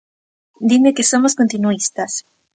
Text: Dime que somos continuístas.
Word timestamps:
Dime 0.69 0.89
que 0.95 1.09
somos 1.11 1.35
continuístas. 1.39 2.11